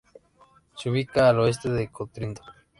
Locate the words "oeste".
1.41-1.69